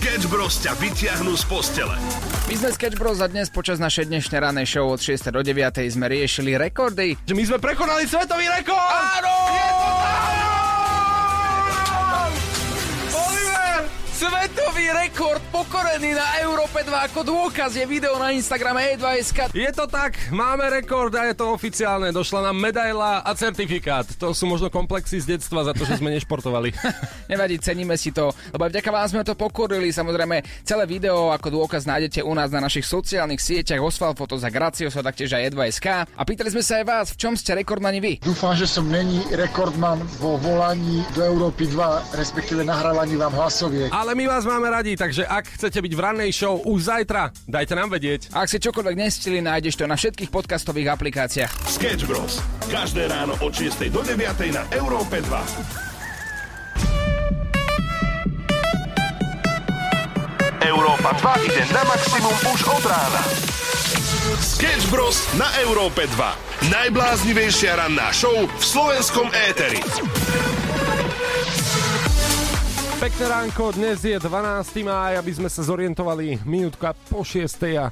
[0.00, 1.92] Sketch Bros ťa vyťahnú z postele.
[2.48, 5.28] My sme Sketch Bros a dnes počas našej dnešnej ranej show od 6.
[5.28, 5.60] do 9.
[5.92, 7.20] sme riešili rekordy.
[7.28, 8.80] Že my sme prekonali svetový rekord!
[8.80, 9.28] Áno!
[9.28, 10.49] Oliver!
[14.80, 19.52] Svetový rekord pokorený na Európe 2 ako dôkaz je video na Instagrame E2SK.
[19.52, 22.08] Je to tak, máme rekord a je to oficiálne.
[22.08, 24.08] Došla nám medaila a certifikát.
[24.16, 26.72] To sú možno komplexy z detstva za to, že sme nešportovali.
[27.32, 29.92] Nevadí, ceníme si to, lebo aj vďaka vám sme to pokorili.
[29.92, 34.48] Samozrejme, celé video ako dôkaz nájdete u nás na našich sociálnych sieťach Osval Foto za
[34.48, 36.08] Gracioso, taktiež aj E2SK.
[36.08, 38.12] A pýtali sme sa aj vás, v čom ste rekordmani vy?
[38.24, 43.92] Dúfam, že som není rekordman vo volaní do Európy 2, respektíve nahrávaní vám hlasoviek.
[43.92, 47.74] Ale my vás máme radi, takže ak chcete byť v rannej show už zajtra, dajte
[47.74, 48.30] nám vedieť.
[48.30, 51.50] Ak si čokoľvek nestili, nájdeš to na všetkých podcastových aplikáciách.
[51.66, 52.38] Sketch Bros.
[52.70, 55.90] Každé ráno od 6 do 9 na Európe 2.
[60.60, 63.22] Európa 2 ide na maximum už od rána.
[64.38, 65.26] Sketch Bros.
[65.34, 66.70] na Európe 2.
[66.70, 69.80] Najbláznivejšia ranná show v slovenskom éteri.
[73.00, 74.84] Pekné ránko, dnes je 12.
[74.84, 77.48] máj, aby sme sa zorientovali minútka po 6.
[77.80, 77.88] A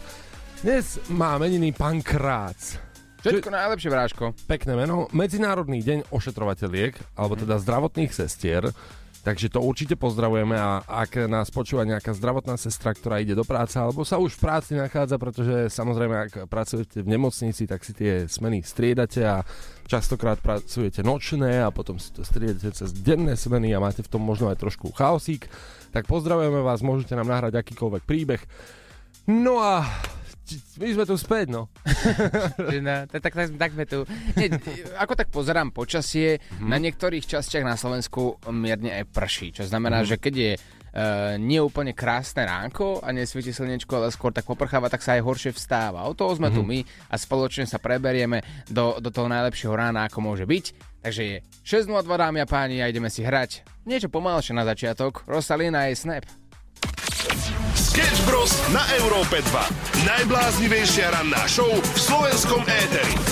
[0.60, 2.76] dnes má meniny Pankrác.
[3.24, 4.36] Všetko najlepšie, Vráško.
[4.44, 5.08] Pekné meno.
[5.16, 8.68] Medzinárodný deň ošetrovateľiek, alebo teda zdravotných sestier.
[9.24, 13.80] Takže to určite pozdravujeme a ak nás počúva nejaká zdravotná sestra, ktorá ide do práce
[13.80, 18.24] alebo sa už v práci nachádza, pretože samozrejme ak pracujete v nemocnici, tak si tie
[18.24, 19.42] smeny striedate a
[19.88, 24.20] častokrát pracujete nočné a potom si to striedate cez denné smeny a máte v tom
[24.20, 25.48] možno aj trošku chaosík,
[25.90, 28.44] tak pozdravujeme vás, môžete nám nahrať akýkoľvek príbeh.
[29.24, 29.88] No a
[30.80, 31.68] my sme tu späť, no.
[32.84, 34.08] no tak, tak, tak, sme tu.
[34.36, 34.48] Nie,
[34.96, 36.68] ako tak pozerám počasie, mm-hmm.
[36.68, 40.16] na niektorých častiach na Slovensku mierne aj prší, čo znamená, mm-hmm.
[40.16, 40.52] že keď je
[40.88, 45.22] Uh, nie úplne krásne ránko a nesvieti slnečko, ale skôr tak poprcháva, tak sa aj
[45.22, 46.08] horšie vstáva.
[46.08, 46.64] O toho sme mm-hmm.
[46.64, 46.78] tu my
[47.12, 50.64] a spoločne sa preberieme do, do toho najlepšieho rána, ako môže byť.
[51.04, 55.24] Takže je 6.02 dámy a páni a ideme si hrať niečo pomalšie na začiatok.
[55.28, 56.24] Rosalina je Snap.
[57.74, 58.52] Sketch Bros.
[58.70, 60.06] na Európe 2.
[60.06, 63.27] Najbláznivejšia ranná show v slovenskom éteri.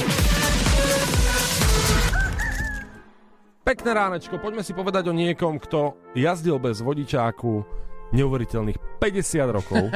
[3.66, 7.66] Pekné ránečko, poďme si povedať o niekom, kto jazdil bez vodičáku
[8.14, 9.90] neuveriteľných 50 rokov.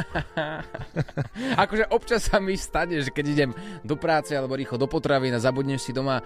[1.62, 3.50] akože občas sa mi stane, že keď idem
[3.86, 6.22] do práce alebo rýchlo do potravy a zabudneš si doma e,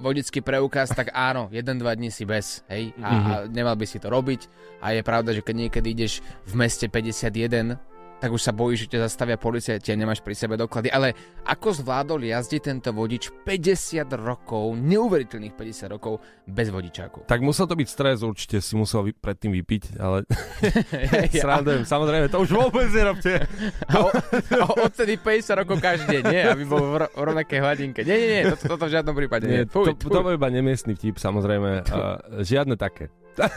[0.00, 3.28] vodický preukaz, tak áno, 1-2 dní si bez, hej, a, mm-hmm.
[3.28, 4.48] a nemal by si to robiť.
[4.80, 7.76] A je pravda, že keď niekedy ideš v meste 51,
[8.16, 10.88] tak už sa bojíš, že ťa zastavia policia, tie nemáš pri sebe doklady.
[10.88, 11.12] Ale
[11.44, 17.28] ako zvládol jazdiť tento vodič 50 rokov, neuveriteľných 50 rokov, bez vodičáku?
[17.28, 20.24] Tak musel to byť stres, určite si musel vy, predtým vypiť, ale
[21.44, 23.44] srandujem, samozrejme, to už vôbec nerobte.
[23.84, 26.42] a, o, a odtedy 50 rokov každý deň, nie?
[26.48, 28.00] Aby bol v, v rovnakej hladinke.
[28.00, 29.68] Nie, nie, nie, toto, toto v žiadnom prípade nie.
[29.68, 31.84] Fuj, to, to bol iba nemiestný vtip, samozrejme.
[31.84, 32.16] Uh,
[32.50, 33.12] žiadne také.
[33.36, 33.52] tak,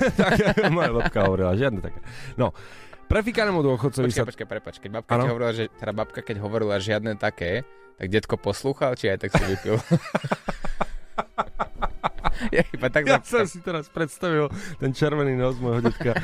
[0.75, 2.03] moja babka hovorila, žiadne také.
[2.35, 2.51] No,
[3.09, 4.29] Prefikanému dôchodcovi počkej, sa...
[4.29, 7.65] Počkaj, prepač, keď babka, keď hovorila, že, teda babka, keď hovorila žiadne také,
[7.97, 9.81] tak detko poslúchal, či aj tak si vypil?
[12.55, 16.13] ja iba tak ja som si teraz predstavil ten červený nos môjho detka.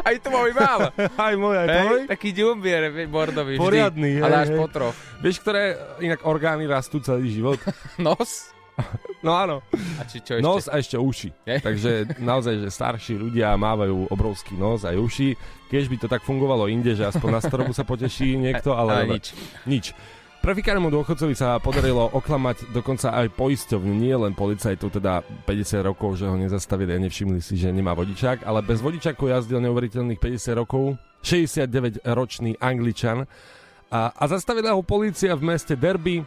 [0.00, 0.96] Aj to môj mám.
[0.96, 2.00] Aj môj, aj tvoj?
[2.08, 4.24] Taký ďumbier bordový Poriadný, vždy.
[4.24, 4.96] ale až potroch.
[5.20, 7.60] Vieš, ktoré inak orgány rastú celý život?
[8.00, 8.48] Nos?
[9.20, 9.60] No áno.
[10.00, 10.44] A či čo ešte?
[10.44, 11.28] Nos a ešte uši.
[11.44, 11.56] Je?
[11.60, 11.90] Takže
[12.24, 15.36] naozaj, že starší ľudia mávajú obrovský nos aj uši.
[15.68, 19.04] Keď by to tak fungovalo inde, že aspoň na starobu sa poteší niekto, ale...
[19.04, 19.26] ale nič.
[19.68, 19.86] Nič.
[20.40, 26.24] Prefikánnemu dôchodcovi sa podarilo oklamať dokonca aj poisťovňu, nie len policajtov, teda 50 rokov, že
[26.24, 30.96] ho nezastavili a nevšimli si, že nemá vodičák, ale bez vodičáku jazdil neuveriteľných 50 rokov,
[31.20, 33.28] 69-ročný Angličan
[33.92, 36.24] a, a zastavila ho policia v meste Derby,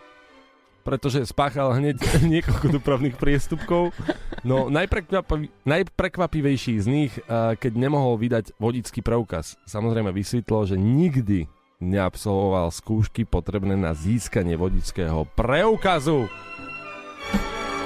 [0.83, 1.97] pretože spáchal hneď
[2.35, 3.95] niekoľko dopravných priestupkov.
[4.43, 9.55] No najprekvapi- najprekvapivejší z nich, keď nemohol vydať vodický preukaz.
[9.63, 11.47] Samozrejme vysvetlo, že nikdy
[11.79, 16.27] neabsolvoval skúšky potrebné na získanie vodického preukazu.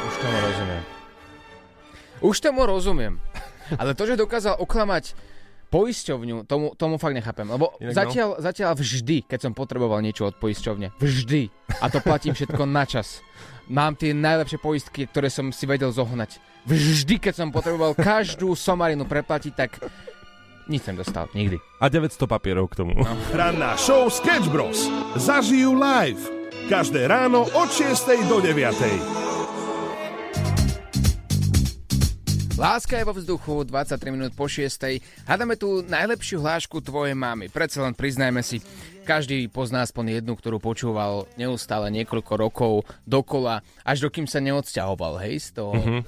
[0.07, 0.83] Už tomu rozumiem.
[2.18, 3.13] Už tomu rozumiem.
[3.77, 5.13] Ale to, že dokázal oklamať
[5.68, 7.48] poisťovňu, tomu, tomu fakt nechápem.
[7.48, 8.42] Lebo Inak zatiaľ, no.
[8.44, 13.19] zatiaľ vždy, keď som potreboval niečo od poisťovne, vždy, a to platím všetko na čas,
[13.68, 16.40] mám tie najlepšie poistky, ktoré som si vedel zohnať.
[16.68, 19.80] Vždy, keď som potreboval každú somarinu preplatiť, tak
[20.68, 21.60] nič som dostal, nikdy.
[21.80, 22.92] A 900 papierov k tomu.
[22.96, 23.08] No.
[23.31, 24.88] Ranná show Sketch Bros.
[25.16, 26.19] Zažijú live.
[26.68, 29.26] Každé ráno od 6 do 9.
[32.57, 34.81] Láska je vo vzduchu, 23 minút po 6.
[35.30, 37.54] Hádame tu najlepšiu hlášku tvojej mamy.
[37.54, 38.65] Predsa len priznajme si,
[39.06, 42.74] každý pozná aspoň jednu, ktorú počúval neustále niekoľko rokov
[43.06, 46.01] dokola, až dokým sa neodsťahoval, hej, z toho mm-hmm.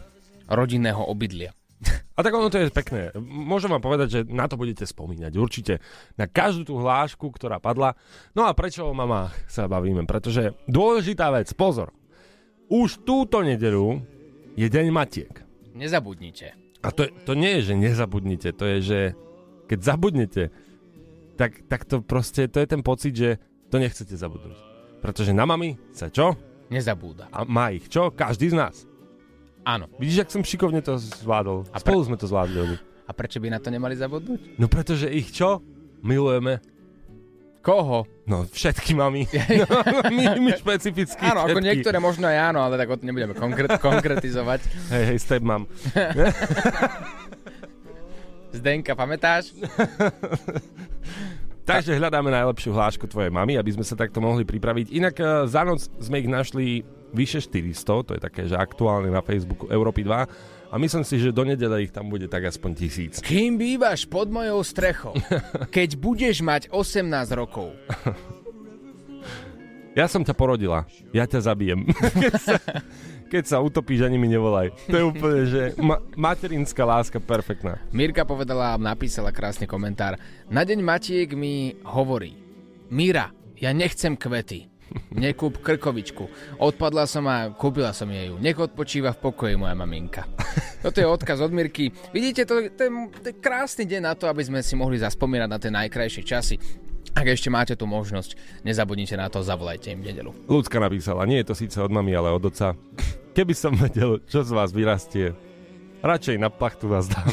[0.49, 1.53] rodinného obydlia.
[2.17, 3.13] A tak ono to je pekné.
[3.21, 5.37] Môžem vám povedať, že na to budete spomínať.
[5.37, 5.85] Určite
[6.17, 7.93] na každú tú hlášku, ktorá padla.
[8.33, 10.09] No a prečo o mamách sa bavíme?
[10.09, 11.93] Pretože dôležitá vec, pozor.
[12.73, 14.01] Už túto nedelu
[14.57, 15.48] je deň matiek.
[15.79, 16.59] Nezabudnite.
[16.83, 18.99] A to, to nie je, že nezabudnite, to je, že
[19.71, 20.43] keď zabudnete,
[21.39, 23.39] tak, tak to proste, to je ten pocit, že
[23.71, 24.59] to nechcete zabudnúť.
[24.99, 26.35] Pretože na mami sa čo?
[26.67, 27.31] Nezabúda.
[27.31, 28.11] A má ich čo?
[28.11, 28.75] Každý z nás.
[29.63, 29.87] Áno.
[29.95, 31.67] Vidíš, ak som šikovne to zvládol.
[31.71, 32.07] A Spolu pre...
[32.11, 32.75] sme to zvládli.
[33.07, 34.59] A prečo by na to nemali zabudnúť?
[34.59, 35.63] No pretože ich čo?
[36.03, 36.59] Milujeme.
[37.59, 38.07] Koho?
[38.23, 39.27] No, všetky mami.
[39.59, 39.67] No,
[40.07, 41.51] my, my špecificky Áno, všetky.
[41.51, 44.61] ako niektoré možno aj áno, ale tak o to nebudeme konkrét, konkretizovať.
[44.93, 45.67] Hej, hej, step mam.
[48.57, 49.53] Zdenka, pamätáš?
[51.69, 54.89] Takže hľadáme najlepšiu hlášku tvojej mamy, aby sme sa takto mohli pripraviť.
[54.89, 56.81] Inak uh, za noc sme ich našli
[57.13, 60.25] vyše 400, to je také, že aktuálne na Facebooku Európy 2
[60.69, 63.13] a myslím si, že do nedele ich tam bude tak aspoň tisíc.
[63.25, 65.17] Kým bývaš pod mojou strechou,
[65.75, 67.73] keď budeš mať 18 rokov?
[69.97, 71.89] Ja som ťa porodila, ja ťa zabijem.
[72.23, 72.55] keď, sa,
[73.27, 74.71] keď sa utopíš, ani mi nevolaj.
[74.87, 77.81] To je úplne, že ma- materinská láska perfektná.
[77.91, 80.15] Mirka povedala, napísala krásny komentár.
[80.47, 82.37] Na deň Matiek mi hovorí,
[82.93, 84.69] Mira, ja nechcem kvety.
[85.13, 86.29] Nekúp krkovičku.
[86.61, 88.37] Odpadla som a kúpila som jej ju.
[88.37, 90.25] Nech odpočíva v pokoji moja maminka.
[90.83, 91.91] Toto je odkaz od Mirky.
[92.13, 95.49] Vidíte, to, to, je, to je krásny deň na to, aby sme si mohli zaspomínať
[95.49, 96.55] na tie najkrajšie časy.
[97.17, 100.31] Ak ešte máte tú možnosť, nezabudnite na to, zavolajte im nedelu.
[100.45, 102.77] Ľudská napísala, nie je to síce od mami, ale od oca.
[103.33, 105.33] Keby som vedel, čo z vás vyrastie,
[106.05, 107.27] radšej na plachtu vás dám.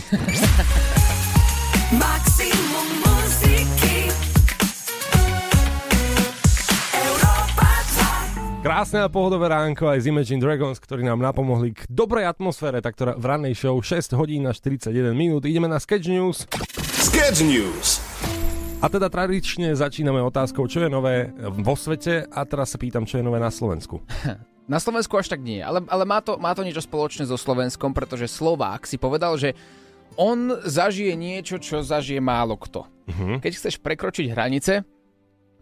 [1.94, 2.45] Maximum
[8.66, 12.98] Krásne a pohodové ránko aj z Imagine Dragons, ktorí nám napomohli k dobrej atmosfére, tak
[12.98, 15.46] v rannej show 6 hodín na 41 minút.
[15.46, 16.50] Ideme na Sketch News.
[16.98, 18.02] Sketch News.
[18.82, 21.30] A teda tradične začíname otázkou, čo je nové
[21.62, 24.02] vo svete a teraz sa pýtam, čo je nové na Slovensku.
[24.66, 27.94] Na Slovensku až tak nie, ale, ale má, to, má to niečo spoločné so Slovenskom,
[27.94, 29.54] pretože Slovák si povedal, že
[30.18, 32.82] on zažije niečo, čo zažije málo kto.
[32.82, 33.38] Uh-huh.
[33.38, 34.82] Keď chceš prekročiť hranice,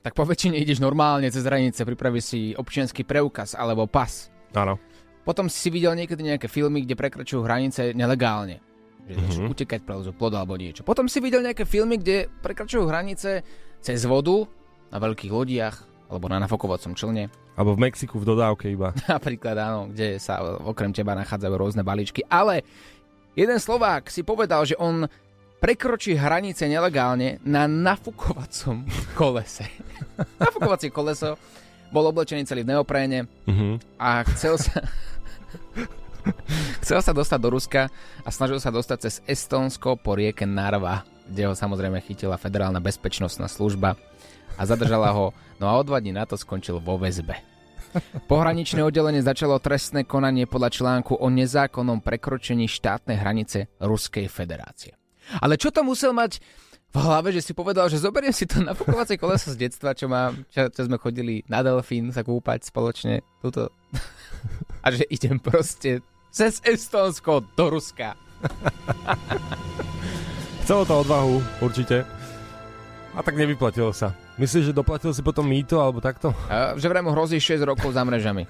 [0.04, 4.28] tak po väčšine ideš normálne cez hranice, pripravíš si občianský preukaz alebo pas.
[4.52, 4.76] Áno.
[5.24, 8.60] Potom si videl niekedy nejaké filmy, kde prekračujú hranice nelegálne.
[9.08, 9.52] Že mm-hmm.
[9.56, 10.84] utekať pre plod alebo niečo.
[10.84, 13.40] Potom si videl nejaké filmy, kde prekračujú hranice
[13.80, 14.44] cez vodu,
[14.92, 15.76] na veľkých lodiach,
[16.12, 17.32] alebo na nafokovacom člne.
[17.56, 18.92] Alebo v Mexiku v dodávke iba.
[19.08, 22.20] Napríklad áno, kde sa okrem teba nachádzajú rôzne balíčky.
[22.28, 22.60] Ale
[23.32, 25.08] jeden Slovák si povedal, že on
[25.64, 28.84] prekročí hranice nelegálne na nafukovacom
[29.18, 29.64] kolese.
[30.36, 31.40] Nafukovacie koleso,
[31.88, 33.80] bol oblečený celý v neopréne uh-huh.
[33.96, 34.84] a chcel sa...
[36.84, 37.88] chcel sa dostať do Ruska
[38.20, 43.48] a snažil sa dostať cez Estonsko po rieke Narva, kde ho samozrejme chytila federálna bezpečnostná
[43.48, 43.96] služba
[44.60, 47.40] a zadržala ho, no a o dva dní na to skončil vo väzbe.
[48.28, 54.98] Pohraničné oddelenie začalo trestné konanie podľa článku o nezákonnom prekročení štátnej hranice Ruskej federácie.
[55.40, 56.40] Ale čo to musel mať
[56.94, 60.46] v hlave, že si povedal, že zoberiem si to nafukovacie koleso z detstva, čo, mám,
[60.46, 63.26] čo, čo sme chodili na delfín sa kúpať spoločne.
[63.42, 63.74] Tuto.
[64.84, 68.14] A že idem proste cez Estonsko do Ruska.
[70.62, 72.23] Chcelo to odvahu, určite.
[73.14, 74.10] A tak nevyplatilo sa.
[74.34, 76.34] Myslíš, že doplatil si potom mýto alebo takto?
[76.50, 78.42] A, že vraj mu hrozí 6 rokov za mrežami.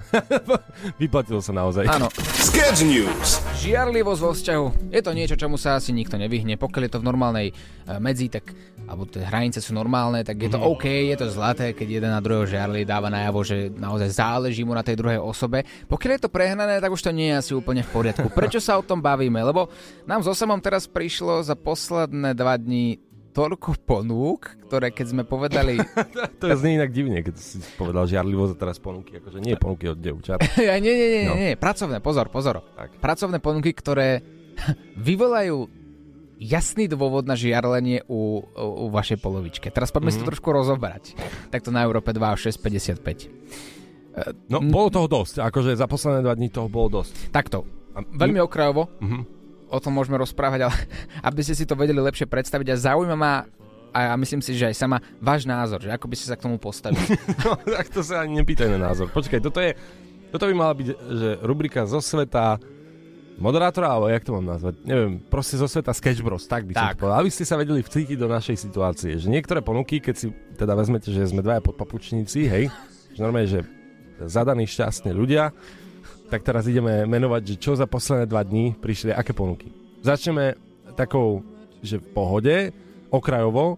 [1.01, 1.85] Vyplatilo sa naozaj.
[1.85, 2.09] Áno.
[2.41, 3.45] Sketch News.
[3.61, 4.65] Žiarlivosť vo vzťahu.
[4.89, 6.57] Je to niečo, čomu sa asi nikto nevyhne.
[6.57, 8.49] Pokiaľ je to v normálnej uh, medzi, tak
[8.89, 10.65] alebo tie hranice sú normálne, tak je to mm.
[10.65, 14.73] OK, je to zlaté, keď jeden na druhého žiarli, dáva najavo, že naozaj záleží mu
[14.73, 15.65] na tej druhej osobe.
[15.85, 18.29] Pokiaľ je to prehnané, tak už to nie je asi úplne v poriadku.
[18.33, 19.37] Prečo sa o tom bavíme?
[19.41, 19.69] Lebo
[20.09, 23.04] nám so samom teraz prišlo za posledné dva dní
[23.35, 25.75] toľko ponúk, ktoré keď sme povedali...
[26.41, 29.91] to je znie inak divne, keď si povedal žiarlivo a teraz ponuky, akože nie ponuky
[29.91, 30.39] od devčat.
[30.63, 31.35] nie, nie, nie, no.
[31.35, 32.63] nie, pracovné, pozor, pozor.
[32.79, 32.95] Tak.
[33.03, 34.23] Pracovné ponuky, ktoré
[35.07, 35.67] vyvolajú
[36.39, 39.67] jasný dôvod na žiarlenie u, u, u vašej polovičke.
[39.67, 40.15] Teraz poďme mm-hmm.
[40.15, 40.31] si to mhm.
[40.31, 41.03] trošku rozobrať.
[41.51, 44.47] Takto na Európe 2 a 6,55.
[44.47, 45.43] No, bolo toho dosť.
[45.43, 47.35] Akože za posledné dva dní toho bolo dosť.
[47.35, 47.67] Takto.
[48.15, 48.87] Veľmi okrajovo.
[49.03, 49.34] Mm-hmm
[49.69, 50.75] o tom môžeme rozprávať, ale
[51.27, 53.33] aby ste si to vedeli lepšie predstaviť a zaujíma ma
[53.95, 56.43] a ja myslím si, že aj sama váš názor, že ako by ste sa k
[56.43, 57.15] tomu postavili.
[57.47, 59.07] no, tak to sa ani nepýtaj na názor.
[59.07, 59.71] Počkaj, toto je,
[60.35, 62.59] toto by mala byť, že rubrika zo sveta
[63.39, 64.83] moderátora, alebo jak to mám nazvať?
[64.83, 66.99] Neviem, proste zo sveta Sketch Bros, tak by som Tak.
[66.99, 67.23] povedal.
[67.23, 70.27] Aby ste sa vedeli vcítiť do našej situácie, že niektoré ponuky, keď si
[70.59, 72.67] teda vezmete, že sme dvaja podpapučníci, hej,
[73.15, 73.63] že normálne, že
[74.27, 75.55] zadaní šťastní ľudia,
[76.29, 79.69] tak teraz ideme menovať, že čo za posledné dva dní prišli, aké ponuky.
[80.01, 80.57] Začneme
[80.97, 81.45] takou,
[81.81, 82.55] že v pohode,
[83.09, 83.77] okrajovo,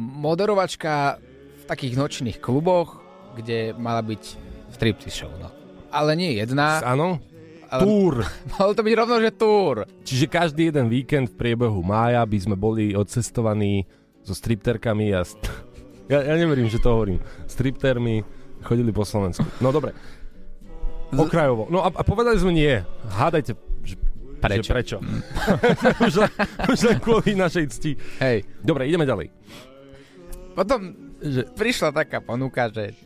[0.00, 1.18] Moderovačka
[1.60, 3.02] v takých nočných kluboch,
[3.34, 4.22] kde mala byť
[4.70, 5.50] striptease show, no.
[5.90, 7.18] Ale nie jedna, áno,
[7.66, 8.22] ale túr.
[8.54, 9.82] malo to byť rovno, že túr.
[10.06, 13.84] Čiže každý jeden víkend v priebehu mája by sme boli odcestovaní
[14.22, 15.26] so stripterkami a...
[15.26, 15.50] St-
[16.12, 17.18] ja, ja neverím, že to hovorím.
[17.50, 18.22] Striptermi
[18.62, 19.42] chodili po Slovensku.
[19.58, 19.90] No dobre.
[21.12, 21.66] Okrajovo.
[21.66, 22.78] No a, a povedali sme nie.
[23.08, 23.94] Hádajte, že
[24.38, 24.62] Prečo?
[24.62, 24.96] Že prečo?
[26.06, 26.32] už, len,
[26.66, 27.92] už len kvôli našej cti.
[28.18, 28.48] Hej.
[28.58, 29.28] Dobre, ideme ďalej.
[30.52, 30.80] Potom
[31.20, 32.96] že prišla taká ponuka, že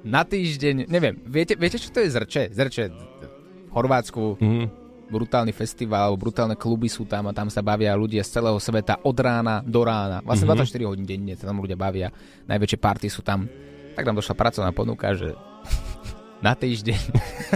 [0.00, 2.42] na týždeň, neviem, viete, viete čo to je Zrče?
[2.48, 2.94] Zrče v
[3.68, 4.64] Chorvátsku, Mhm.
[5.10, 9.16] brutálny festival, brutálne kluby sú tam a tam sa bavia ľudia z celého sveta od
[9.16, 10.22] rána do rána.
[10.22, 10.54] Vlastne Mhm.
[10.56, 12.14] 24 hodín denne sa tam ľudia bavia.
[12.46, 13.50] Najväčšie party sú tam.
[13.90, 15.34] Tak nám došla pracovná ponuka, že
[16.40, 17.00] na týždeň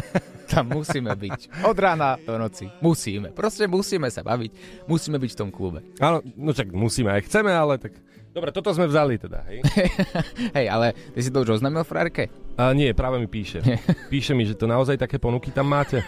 [0.55, 1.67] tam musíme byť.
[1.67, 2.71] Od rána do noci.
[2.79, 3.35] Musíme.
[3.35, 4.85] Proste musíme sa baviť.
[4.87, 5.83] Musíme byť v tom klube.
[5.99, 7.97] Áno, no čak musíme, aj chceme, ale tak...
[8.35, 9.63] Dobre, toto sme vzali teda, hej?
[10.59, 12.27] Hej, ale ty si to už oznámil frárke?
[12.59, 13.63] A nie, práve mi píše.
[14.13, 16.03] Píše mi, že to naozaj také ponuky tam máte.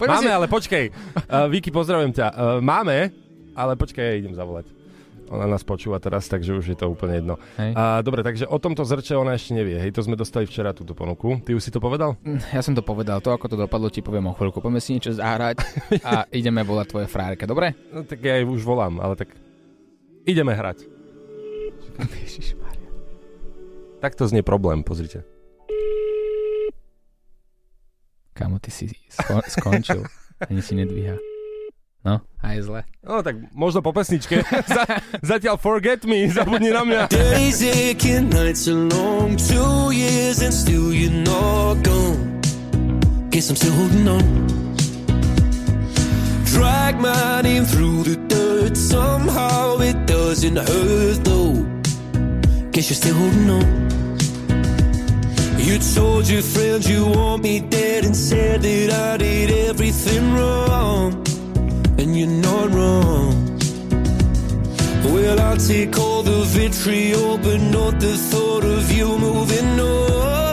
[0.00, 0.32] Máme, si...
[0.32, 0.88] ale počkej.
[1.28, 2.26] Uh, Viki, pozdravujem ťa.
[2.32, 3.12] Uh, máme,
[3.52, 4.81] ale počkaj, ja idem zavolať.
[5.32, 7.34] Ona nás počúva teraz, takže už je to úplne jedno.
[7.56, 7.72] Hej.
[7.72, 9.80] Uh, dobre, takže o tomto zrče ona ešte nevie.
[9.80, 11.40] Hej, to sme dostali včera túto ponuku.
[11.40, 12.20] Ty už si to povedal?
[12.52, 14.60] Ja som to povedal, to ako to dopadlo ti poviem o chvíľku.
[14.60, 15.56] Poďme si niečo zahrať
[16.08, 17.72] a ideme volať tvoje frárke, dobre?
[17.88, 19.32] No tak ja jej už volám, ale tak
[20.28, 20.84] ideme hrať.
[21.96, 22.88] Ježišmarja.
[24.04, 25.24] Tak to znie problém, pozrite.
[28.32, 30.04] Kamo, ty si sko- skončil.
[30.48, 31.31] Ani si nedvíha.
[32.04, 32.82] No, a je zle.
[33.06, 34.42] No tak možno po pesničke.
[34.74, 34.82] Za,
[35.22, 37.02] zatiaľ Forget Me, zabudni na mňa.
[37.06, 42.42] Days aching, nights are long, two years and still you're not gone.
[43.30, 44.26] Guess I'm still holding on.
[46.50, 51.54] Drag my name through the dirt, somehow it doesn't hurt though.
[52.74, 53.66] Guess you're still holding on.
[55.62, 61.22] You told your friends you want me dead and said that I did everything wrong.
[62.02, 63.60] And you're not wrong.
[65.04, 70.51] Well, I'll take all the vitriol, but not the thought of you moving on.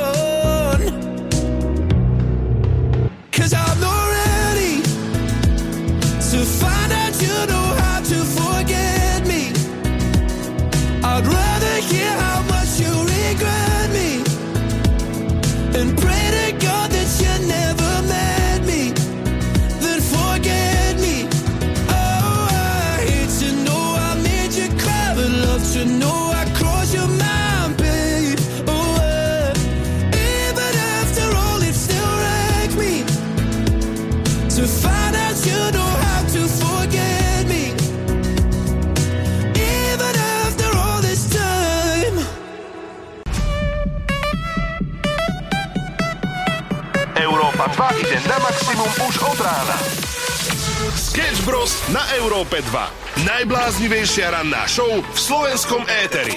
[51.70, 51.94] Bros.
[51.94, 53.30] na Európe 2.
[53.30, 56.34] Najbláznivejšia ranná show v slovenskom éteri.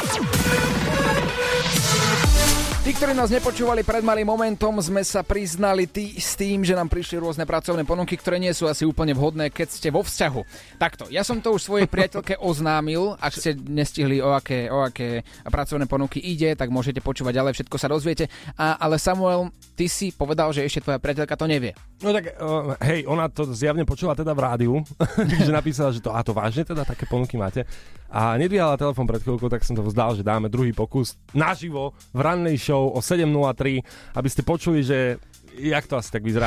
[2.83, 6.91] Tí, ktorí nás nepočúvali pred malým momentom, sme sa priznali tý, s tým, že nám
[6.91, 10.43] prišli rôzne pracovné ponuky, ktoré nie sú asi úplne vhodné, keď ste vo vzťahu.
[10.77, 15.23] Takto, ja som to už svojej priateľke oznámil, ak ste nestihli, o aké, o aké
[15.47, 18.29] pracovné ponuky ide, tak môžete počúvať ďalej, všetko sa dozviete.
[18.59, 21.75] A, ale Samuel, ty si povedal, že ešte tvoja priateľka to nevie.
[22.07, 24.75] No tak, uh, hej, ona to zjavne počula teda v rádiu,
[25.35, 27.67] takže napísala, že to, a to vážne teda také ponuky máte.
[28.07, 32.21] A nedvíhala telefón pred chvíľkou, tak som to vzdal, že dáme druhý pokus naživo v
[32.23, 33.83] rannej show o 7.03,
[34.15, 35.19] aby ste počuli, že
[35.59, 36.47] jak to asi tak vyzerá.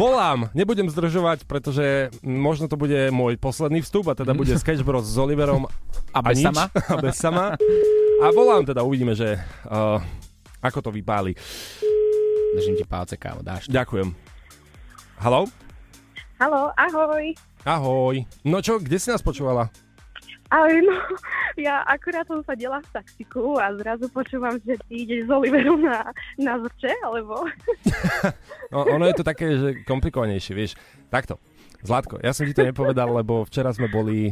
[0.00, 5.04] Volám, nebudem zdržovať, pretože možno to bude môj posledný vstup a teda bude Sketch Bros
[5.04, 5.68] s Oliverom
[6.16, 6.64] A bez nič, sama?
[6.92, 7.46] A bez sama.
[8.24, 9.36] A volám teda, uvidíme, že
[9.68, 10.00] uh,
[10.64, 11.36] ako to vypáli.
[12.54, 13.72] Držím ti palce, kámo, dáš to.
[13.72, 14.10] Ďakujem.
[15.22, 15.46] Haló?
[16.40, 17.36] Haló, ahoj.
[17.62, 18.16] Ahoj.
[18.42, 19.70] No čo, kde si nás počúvala?
[20.50, 20.96] Ahoj, no,
[21.54, 25.78] ja akurát som sa dela v taxiku a zrazu počúvam, že ty ideš z Oliverom
[25.78, 26.10] na,
[26.42, 27.46] na zrče, alebo...
[28.74, 30.78] No, ono je to také, že komplikovanejšie, vieš.
[31.10, 31.42] Takto.
[31.82, 34.30] Zlatko, ja som ti to nepovedal, lebo včera sme boli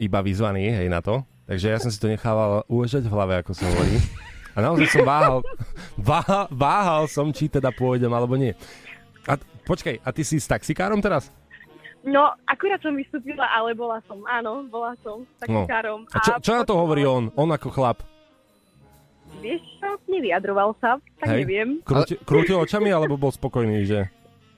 [0.00, 1.20] iba vyzvaní, hej, na to.
[1.48, 4.00] Takže ja som si to nechával uležať v hlave, ako sa hovorí.
[4.58, 5.38] A naozaj som váhal,
[5.94, 8.58] váhal, váhal som, či teda pôjdem, alebo nie.
[9.30, 11.30] A počkaj, a ty si s taxikárom teraz?
[12.02, 15.62] No, akurát som vystúpila, ale bola som, áno, bola som No.
[15.62, 16.10] taxikárom.
[16.10, 17.30] A čo, čo na to hovorí on?
[17.38, 18.02] On ako chlap?
[19.38, 21.38] Vieš čo, nevyjadroval sa, tak Hej.
[21.46, 21.68] neviem.
[21.86, 24.10] Krúti, krútil očami alebo bol spokojný, že?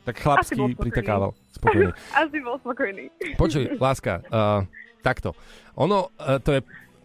[0.09, 0.81] Tak spokojný.
[0.81, 1.37] pritakával.
[1.53, 1.93] Spokojný.
[2.25, 3.13] Asi bol spokojný.
[3.37, 4.65] Počuj, láska, uh,
[5.05, 5.37] takto.
[5.77, 6.61] Ono, uh, to je...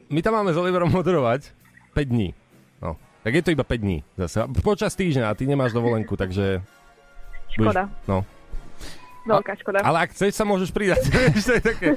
[0.08, 1.52] My tam máme s Oliverom moderovať
[1.92, 2.32] 5 dní.
[2.82, 4.44] No, tak je to iba 5 dní zase.
[4.62, 6.62] Počas týždňa a ty nemáš dovolenku, takže...
[7.56, 8.22] Škoda, No.
[9.26, 9.82] veľká škoda.
[9.82, 11.02] Ale ak chceš, sa môžeš pridať.
[11.50, 11.88] To je také...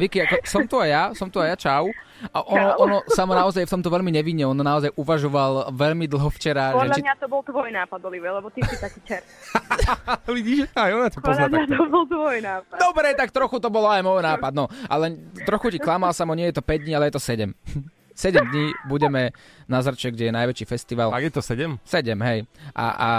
[0.00, 1.84] Vicky, ako, som tu aj ja, som tu aj ja, čau.
[2.32, 2.76] A ono, Čau.
[2.80, 6.70] ono sa mu naozaj v tomto veľmi nevinne, on naozaj uvažoval veľmi dlho včera.
[6.72, 7.04] Podľa že či...
[7.04, 9.20] mňa to bol tvoj nápad, Oliver, lebo ty si taký čer.
[10.38, 11.76] Vidíš, aj ona to pozná Podľa mňa takto.
[11.76, 12.76] to bol tvoj nápad.
[12.78, 14.70] Dobre, tak trochu to bolo aj môj nápad, no.
[14.86, 17.52] Ale trochu ti klamal som, nie je to 5 dní, ale je to 7.
[18.14, 19.30] 7 dní budeme
[19.64, 21.10] na Zrče, kde je najväčší festival.
[21.10, 21.78] Tak je to 7?
[21.80, 22.38] 7, hej.
[22.72, 23.10] A, a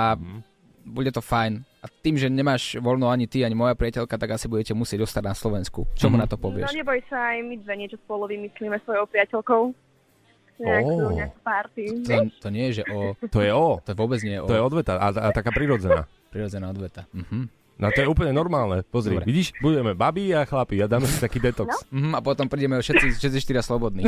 [0.83, 1.63] bude to fajn.
[1.79, 5.23] A tým, že nemáš voľno ani ty, ani moja priateľka, tak asi budete musieť ostať
[5.23, 5.83] na Slovensku.
[5.93, 6.71] Čo mu na to No povieš?
[6.71, 9.63] neboj sa, aj my dve niečo spolu vymyslíme svojou priateľkou.
[10.53, 11.11] Nejakú, Ó.
[11.11, 11.83] nejakú party.
[12.05, 13.17] To, to nie je, že o...
[13.17, 13.81] To je O.
[13.81, 14.47] To vôbec nie je o...
[14.47, 16.05] To je odveta a, a taká prirodzená.
[16.29, 17.03] prirodzená odveta.
[17.11, 17.62] Mhm.
[17.73, 18.85] No to je úplne normálne.
[18.85, 19.25] Pozri, Dobre.
[19.25, 21.83] vidíš, budeme babí a chlapi a dáme si taký detox.
[21.89, 24.05] Mhm, a potom prídeme všetci, všetci štyria slobodní.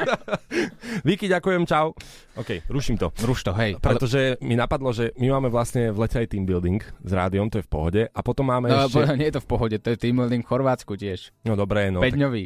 [1.06, 1.92] Viki, ďakujem, čau.
[2.34, 3.12] OK, ruším to.
[3.20, 3.76] Ruš to, hej.
[3.78, 7.60] Pretože mi napadlo, že my máme vlastne v lete aj team building s rádiom, to
[7.60, 8.02] je v pohode.
[8.06, 9.12] A potom máme No, ešte...
[9.20, 11.30] nie je to v pohode, to je team building v Chorvátsku tiež.
[11.44, 12.00] No dobré, no.
[12.00, 12.44] No, Tak, 5-dňový.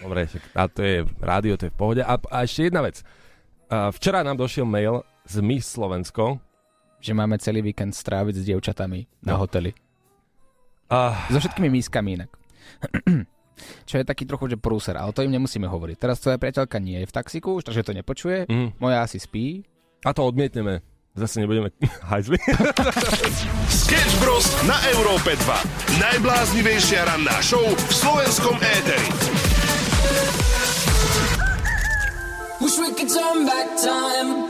[0.00, 2.02] dobre, a to je rádio, to je v pohode.
[2.04, 3.00] A, a ešte jedna vec.
[3.66, 6.36] A včera nám došiel mail z Miss Slovensko.
[7.00, 9.40] Že máme celý víkend stráviť s dievčatami na No.
[9.40, 9.72] hoteli.
[10.86, 12.30] A, So všetkými mískami inak.
[13.84, 15.96] Čo je taký trochu, že prúser, ale to im nemusíme hovoriť.
[15.98, 18.44] Teraz tvoja priateľka nie je v taxiku, už takže to nepočuje.
[18.46, 19.64] mm, Moja asi spí.
[20.00, 20.80] a to odmietneme.
[21.12, 21.68] Zase nebudeme
[22.10, 22.38] hajzli.
[23.82, 24.46] Sketch Bros.
[24.62, 26.00] na Európe 2.
[26.00, 29.08] Najbláznivejšia ranná show v slovenskom éteri.
[32.60, 34.49] Wish we could turn back time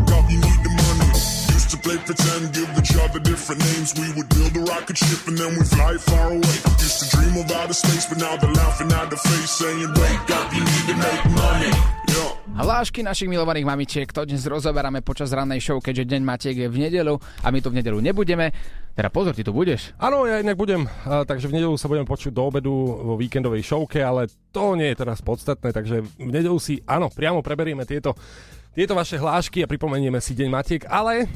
[1.71, 3.95] to play pretend, give each other different names.
[3.95, 6.57] We would build a rocket ship and then we fly far away.
[6.83, 10.29] Used to dream of outer space, but now they're laughing at the face, saying, wake
[10.35, 11.71] up, you need to make money.
[12.11, 12.35] Yeah.
[12.51, 16.77] Hlášky našich milovaných mamičiek, to dnes rozoberáme počas rannej show, keďže deň Matiek je v
[16.83, 18.51] nedelu a my tu v nedelu nebudeme.
[18.91, 19.95] Teda pozor, ty tu budeš.
[19.95, 23.63] Áno, ja inak budem, a, takže v nedelu sa budem počuť do obedu vo víkendovej
[23.63, 28.19] showke, ale to nie je teraz podstatné, takže v nedelu si, áno, priamo preberieme tieto,
[28.75, 31.31] tieto vaše hlášky a pripomenieme si Deň Matiek, ale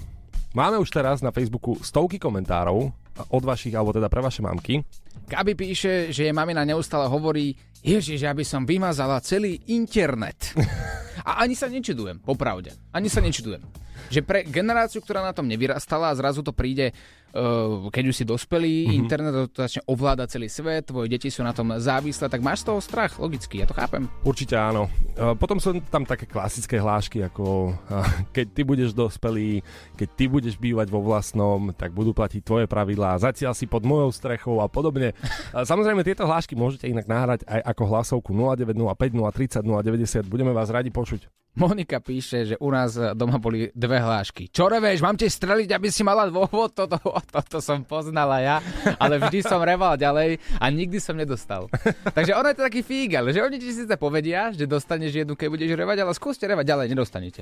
[0.55, 2.89] máme už teraz na Facebooku stovky komentárov
[3.29, 4.81] od vašich, alebo teda pre vaše mamky.
[5.27, 10.55] Gabi píše, že jej mamina neustále hovorí, Ježiš, ja by som vymazala celý internet.
[11.29, 12.73] A ani sa nečudujem, popravde.
[12.93, 13.61] Ani sa nečudujem.
[14.09, 16.93] Že pre generáciu, ktorá na tom nevyrastala a zrazu to príde,
[17.35, 18.99] uh, keď už si dospelý, mm-hmm.
[19.01, 22.71] internet to začne ovládať celý svet, tvoje deti sú na tom závislé, tak máš z
[22.71, 24.07] toho strach, logicky, ja to chápem.
[24.23, 24.87] Určite áno.
[25.13, 27.93] E, Potom sú tam také klasické hlášky, ako e,
[28.35, 29.61] keď ty budeš dospelý,
[29.99, 34.09] keď ty budeš bývať vo vlastnom, tak budú platiť tvoje pravidlá, zatiaľ si pod mojou
[34.15, 35.11] strechou a podobne.
[35.11, 40.31] E, Samozrejme, tieto hlášky môžete inak nahrať aj ako hlasovku 0905 030 090.
[40.31, 41.44] Budeme vás radi počuť.
[41.55, 44.51] Monika píše, že u nás doma boli dve hlášky.
[44.51, 46.75] Čo revéš, mám ti streliť, aby si mala dôvod?
[46.75, 46.99] Toto,
[47.31, 48.55] toto som poznala ja,
[48.99, 51.71] ale vždy som reval ďalej a nikdy som nedostal.
[52.11, 55.47] Takže ono je to taký fígal, že oni ti síce povedia, že dostaneš jednu, keď
[55.47, 57.39] budeš revať, ale skúste revať ďalej, nedostanete.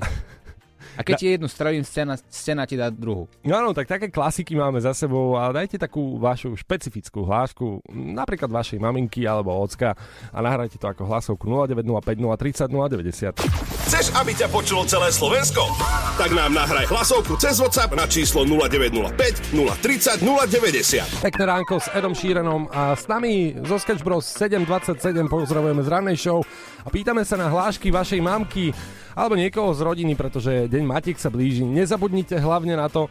[0.94, 3.26] A keď ti jednu strelím, scéna, scéna ti dá druhú.
[3.42, 8.46] No áno, tak také klasiky máme za sebou a dajte takú vašu špecifickú hlášku, napríklad
[8.46, 9.98] vašej maminky alebo ocka
[10.30, 13.34] a nahrajte to ako hlasovku 0905 030
[13.74, 13.83] 090.
[13.94, 15.70] Chceš, aby ťa počulo celé Slovensko?
[16.18, 21.22] Tak nám nahraj hlasovku cez WhatsApp na číslo 0905 030 090.
[21.22, 24.98] Pekné ránko s Edom Šírenom a s nami zo Sketch Bros 727
[25.30, 26.42] pozdravujeme z rannej show
[26.82, 28.74] a pýtame sa na hlášky vašej mamky
[29.14, 31.62] alebo niekoho z rodiny, pretože Deň Matiek sa blíži.
[31.62, 33.06] Nezabudnite hlavne na to.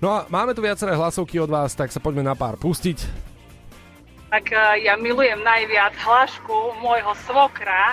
[0.00, 3.04] No a máme tu viaceré hlasovky od vás, tak sa poďme na pár pustiť.
[4.32, 7.92] tak eh, ja milujem najviac hlášku môjho svokra,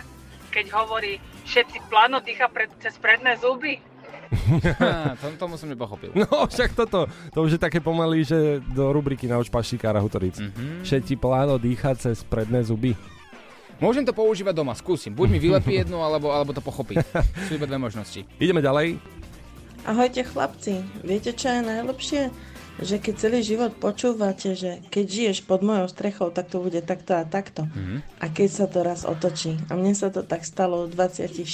[0.55, 1.19] keď hovorí
[1.53, 3.77] všetci plano dýcha pred, cez predné zuby.
[4.81, 6.09] Ha, to, tomu som nepochopil.
[6.17, 10.41] No však toto, to už je také pomaly, že do rubriky na pašikára Hutoric.
[10.41, 10.81] Mm-hmm.
[10.81, 12.97] Šeti pláno dýchať cez predné zuby.
[13.77, 15.13] Môžem to používať doma, skúsim.
[15.13, 16.97] Buď mi vylepí jednu, alebo, alebo to pochopí.
[17.45, 18.25] Sú iba dve možnosti.
[18.41, 18.97] Ideme ďalej.
[19.85, 22.21] Ahojte chlapci, viete čo je najlepšie?
[22.81, 27.13] Že keď celý život počúvate, že keď žiješ pod mojou strechou, tak to bude takto
[27.13, 27.69] a takto.
[27.69, 27.99] Mm-hmm.
[28.17, 29.61] A keď sa to raz otočí.
[29.69, 31.45] A mne sa to tak stalo v 26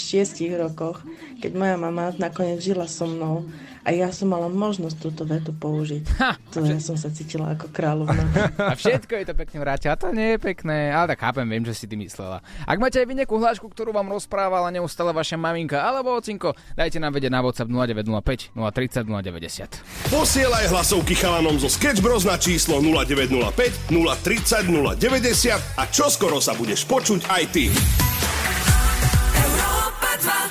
[0.55, 1.03] rokoch,
[1.43, 3.47] keď moja mama nakoniec žila so mnou
[3.83, 6.03] a ja som mala možnosť túto vetu použiť.
[6.19, 8.23] Ha, to ja som sa cítila ako kráľovna.
[8.59, 9.95] A všetko je to pekne vrátila.
[9.95, 12.43] To nie je pekné, ale tak chápem, viem, že si ty myslela.
[12.67, 16.99] Ak máte aj vy nejakú hlášku, ktorú vám rozprávala neustále vaša maminka alebo ocinko, dajte
[16.99, 20.11] nám vedieť na WhatsApp 0905 030 090.
[20.11, 24.67] Posielaj hlasovky chalanom zo Sketch Bros na číslo 0905 030
[24.99, 27.71] 090 a čoskoro sa budeš počuť aj ty.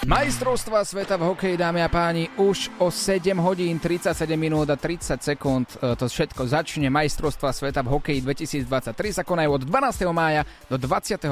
[0.08, 5.20] Majstrovstva sveta v hokeji, dámy a páni, už o 7 hodín 37 minút a 30
[5.20, 6.88] sekúnd e, to všetko začne.
[6.88, 10.08] Majstrovstva sveta v hokeji 2023 sa konajú od 12.
[10.08, 11.28] mája do 28.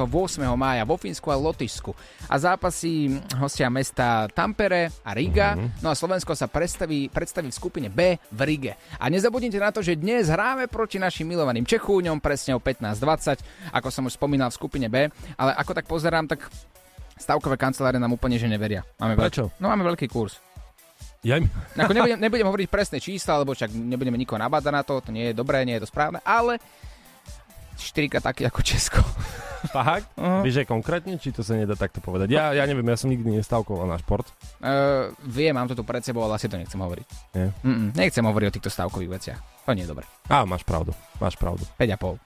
[0.60, 1.88] mája vo Fínsku a Lotyšsku.
[2.28, 5.56] A zápasy hostia mesta Tampere a Riga.
[5.56, 5.80] Mm-hmm.
[5.80, 8.76] No a Slovensko sa predstaví, predstaví v skupine B v Rige.
[9.00, 13.88] A nezabudnite na to, že dnes hráme proti našim milovaným Čechúňom presne o 15.20, ako
[13.88, 15.08] som už spomínal v skupine B.
[15.40, 16.44] Ale ako tak pozerám, tak
[17.16, 18.84] stavkové kancelárie nám úplne že neveria.
[19.00, 19.48] Máme Prečo?
[19.48, 20.38] Veľký, no máme veľký kurz.
[21.26, 21.50] Ja im...
[21.74, 25.32] Ako nebudem, nebudem hovoriť presné čísla, lebo však nebudeme nikoho nabádať na to, to nie
[25.32, 26.62] je dobré, nie je to správne, ale
[27.76, 29.00] 4 taký ako Česko.
[29.68, 30.06] Fakt?
[30.16, 30.42] Uh-huh.
[30.46, 32.30] Vieš aj konkrétne, či to sa nedá takto povedať?
[32.32, 34.30] Ja, ja neviem, ja som nikdy nestavkoval na šport.
[34.62, 37.08] Uh, viem, mám to tu pred sebou, ale asi to nechcem hovoriť.
[37.36, 37.50] Nie?
[37.66, 39.40] Mm-mm, nechcem hovoriť o týchto stavkových veciach.
[39.66, 40.06] To nie je dobré.
[40.30, 41.66] Á, máš pravdu, máš pravdu.
[41.82, 42.22] 5,5.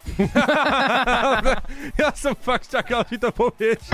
[2.01, 3.91] ja som fakt čakal, či to povieš.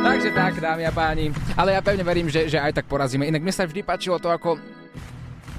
[0.00, 1.28] Takže tak, dámy a páni.
[1.52, 3.28] Ale ja pevne verím, že, že aj tak porazíme.
[3.28, 4.56] Inak mne sa vždy páčilo to, ako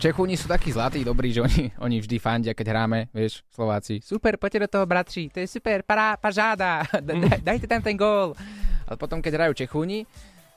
[0.01, 4.03] Čechúni sú takí zlatí, dobrí, že oni, oni vždy fandia, keď hráme, vieš, Slováci.
[4.03, 6.83] Super, poďte do toho, bratři, to je super, pará, pažáda,
[7.47, 8.35] dajte tam ten gól.
[8.83, 10.03] Ale potom, keď hrajú Čechúni,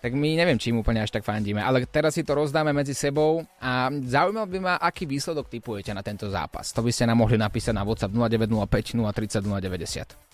[0.02, 1.62] tak my neviem, čím úplne až tak fandíme.
[1.62, 6.02] Ale teraz si to rozdáme medzi sebou a zaujímal by ma, aký výsledok typujete na
[6.04, 6.70] tento zápas.
[6.76, 10.25] To by ste nám mohli napísať na WhatsApp 0905 030 090.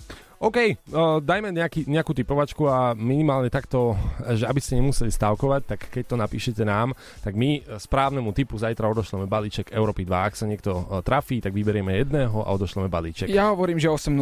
[0.42, 3.94] OK, uh, dajme nejaký, nejakú typovačku a minimálne takto,
[4.34, 8.90] že aby ste nemuseli stavkovať, tak keď to napíšete nám, tak my správnemu typu zajtra
[8.90, 10.10] odošleme balíček Európy 2.
[10.10, 13.30] Ak sa niekto uh, trafí, tak vyberieme jedného a odošleme balíček.
[13.30, 14.18] Ja hovorím, že 8-0.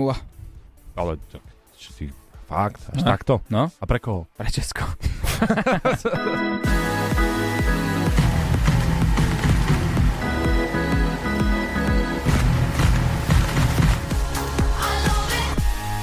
[1.01, 1.17] Ale
[1.81, 2.05] či ty,
[2.45, 3.09] fakt, až no.
[3.09, 3.35] takto?
[3.49, 3.73] No.
[3.73, 4.29] A pre koho?
[4.37, 4.85] Pre Česko.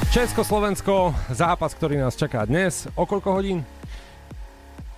[0.08, 2.88] Česko-Slovensko, zápas, ktorý nás čaká dnes.
[2.96, 3.68] O koľko hodín?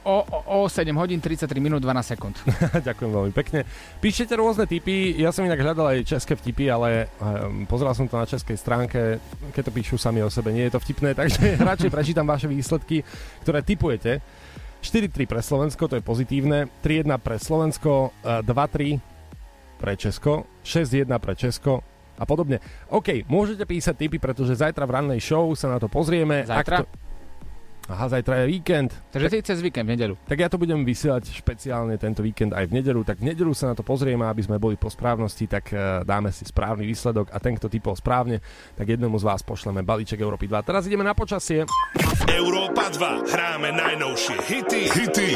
[0.05, 2.37] O, o, o 7 hodín 33 minút 12 sekúnd.
[2.87, 3.65] Ďakujem veľmi pekne.
[3.99, 8.21] Píšete rôzne typy, ja som inak hľadal aj české vtipy, ale um, pozeral som to
[8.21, 9.17] na českej stránke,
[9.51, 13.01] keď to píšu sami o sebe, nie je to vtipné, takže radšej prečítam vaše výsledky,
[13.41, 14.21] ktoré typujete.
[14.85, 19.01] 4-3 pre Slovensko, to je pozitívne, 3-1 pre Slovensko, 2-3
[19.81, 21.83] pre Česko, 6-1 pre Česko,
[22.19, 22.59] a podobne.
[22.91, 26.43] OK, môžete písať tipy, pretože zajtra v rannej show sa na to pozrieme.
[26.43, 26.83] Zajtra?
[26.83, 27.09] Ak to...
[27.89, 28.93] Aha, zajtra je víkend.
[29.09, 30.13] Takže ty cez víkend, v nedelu.
[30.29, 33.73] Tak ja to budem vysielať špeciálne tento víkend aj v nedelu, tak v nedelu sa
[33.73, 37.41] na to pozrieme, aby sme boli po správnosti, tak uh, dáme si správny výsledok a
[37.41, 38.45] ten, kto typol správne,
[38.77, 40.69] tak jednomu z vás pošleme balíček Európy 2.
[40.69, 41.65] Teraz ideme na počasie.
[42.29, 43.25] Európa 2.
[43.25, 45.29] Hráme najnovšie hity, hity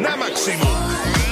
[0.00, 1.29] na maximum.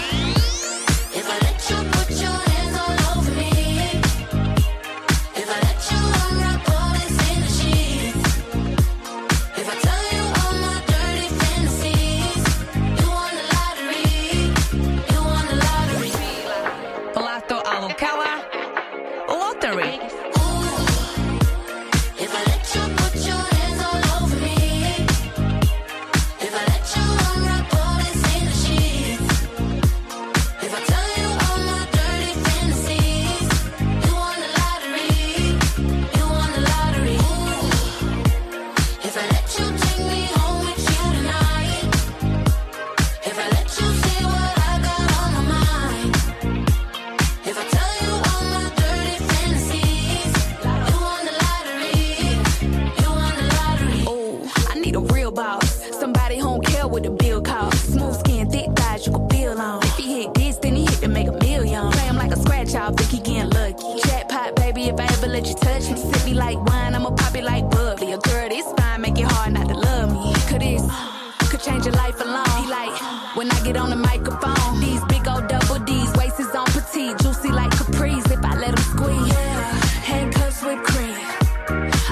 [73.38, 74.80] when I get on the microphone.
[74.80, 78.74] These big old double D's, waist is on petite, juicy like capris if I let
[78.74, 79.28] them squeeze.
[79.28, 79.70] Yeah,
[80.10, 81.20] handcuffs with cream.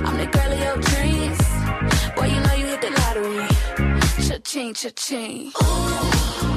[0.06, 1.40] I'm the girl of your dreams.
[2.14, 3.48] Boy, you know you hit the lottery.
[4.26, 5.52] Cha-ching, cha-ching.
[5.62, 6.55] Ooh.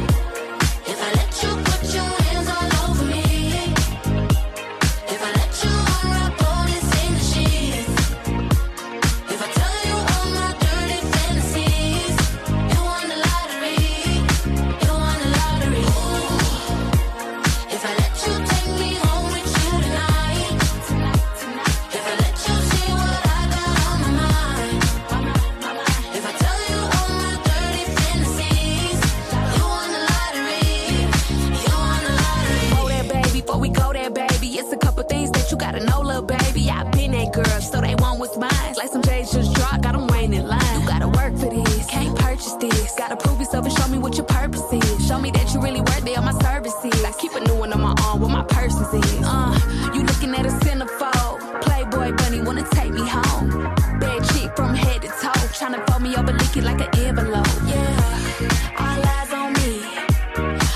[56.57, 57.47] It like an envelope.
[57.65, 59.81] Yeah, all eyes on me.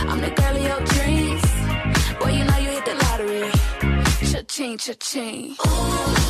[0.09, 1.43] I'm the girl of your dreams.
[2.19, 3.51] Boy, you know you hit the lottery.
[4.31, 5.55] Cha-ching, cha-ching.
[5.59, 6.22] If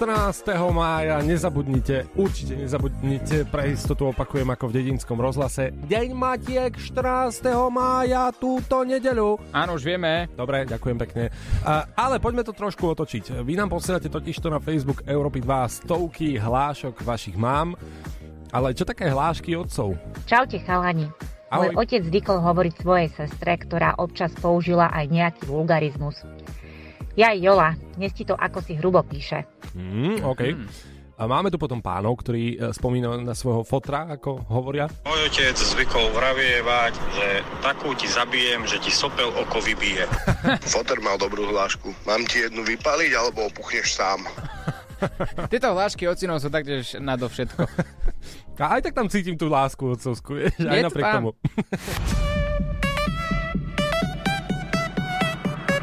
[0.00, 0.56] 14.
[0.72, 5.76] mája, nezabudnite, určite nezabudnite, pre istotu opakujem ako v dedinskom rozhlase.
[5.76, 7.44] Deň Matiek 14.
[7.68, 9.36] mája, túto nedeľu.
[9.52, 10.24] Áno, už vieme.
[10.32, 11.28] Dobre, ďakujem pekne.
[11.68, 13.44] A, ale poďme to trošku otočiť.
[13.44, 17.76] Vy nám posielate totižto na Facebook Európy 2 stovky hlášok vašich mám,
[18.56, 20.00] ale čo také hlášky otcov?
[20.24, 21.12] Čaute chalani.
[21.50, 21.74] Ahoj.
[21.74, 26.22] Môj otec zvykol hovoriť svojej sestre, ktorá občas použila aj nejaký vulgarizmus.
[27.20, 29.44] Jaj Jola, dnes ti to ako si hrubo píše.
[29.76, 30.56] Mm, OK.
[31.20, 34.88] A máme tu potom pánov, ktorí e, spomínajú na svojho fotra, ako hovoria.
[35.04, 40.08] Môj otec zvykol vravievať, že takú ti zabijem, že ti sopel oko vybije.
[40.72, 41.92] Foter mal dobrú hlášku.
[42.08, 44.24] Mám ti jednu vypaliť, alebo opuchneš sám.
[45.52, 47.68] Tieto hlášky ocinov sú taktiež nado všetko.
[48.64, 51.32] A aj tak tam cítim tú lásku otcovskú, vieš, aj napriek tomu.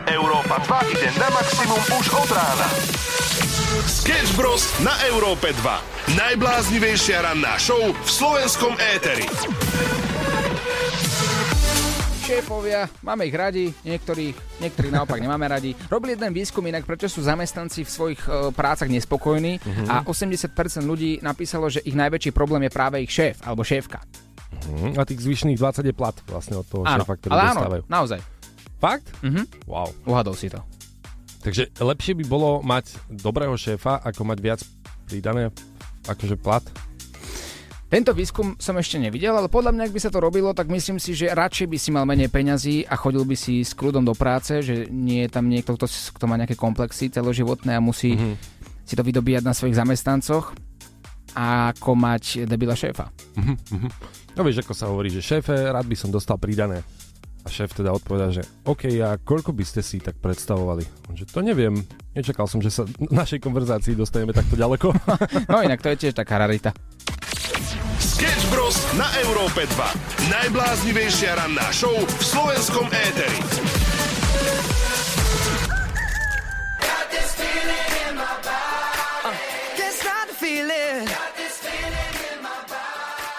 [0.07, 2.67] Európa 2 ide na maximum už od rána.
[3.83, 4.63] Sketch Bros.
[4.79, 6.15] na Európe 2.
[6.15, 9.27] Najbláznivejšia ranná show v slovenskom éteri.
[12.21, 15.71] Šéfovia, máme ich radi, niektorých, niektorých naopak nemáme radi.
[15.87, 19.83] Robili jeden výskum inak, prečo sú zamestnanci v svojich e, prácach nespokojní Mhm.
[19.87, 20.51] a 80%
[20.83, 24.03] ľudí napísalo, že ich najväčší problém je práve ich šéf alebo šéfka.
[24.69, 24.95] Mhm.
[24.95, 27.83] A tých zvyšných 20 je plat vlastne od toho Áno, šéfa, ktorý ale áno, dostávajú.
[27.87, 28.19] naozaj.
[28.77, 29.09] Fakt?
[29.21, 29.65] Mhm.
[29.65, 29.89] Wow.
[30.05, 30.61] Uhadol si to.
[31.41, 34.59] Takže lepšie by bolo mať dobrého šéfa, ako mať viac
[35.05, 35.49] pridané
[36.05, 36.63] akože plat.
[37.87, 40.99] Tento výskum som ešte nevidel, ale podľa mňa, ak by sa to robilo, tak myslím
[40.99, 44.11] si, že radšej by si mal menej peňazí a chodil by si s kľudom do
[44.11, 48.35] práce, že nie je tam niekto, kto, kto má nejaké komplexy celoživotné a musí Mhm.
[48.83, 50.51] si to vydobíjať na svojich zamestnancoch
[51.31, 53.07] ako mať debila šéfa.
[53.39, 53.89] Mhm, mhm.
[54.35, 56.83] No vieš, ako sa hovorí, že šéfe, rád by som dostal pridané.
[57.47, 60.83] A šéf teda odpovedá, že OK, a koľko by ste si tak predstavovali?
[61.07, 61.79] On, že to neviem.
[62.11, 64.91] Nečakal som, že sa v našej konverzácii dostaneme takto ďaleko.
[65.47, 66.75] No inak to je tiež taká rarita.
[68.03, 68.75] Sketch Bros.
[68.99, 70.27] na Európe 2.
[70.27, 73.39] Najbláznivejšia ranná show v slovenskom éteri.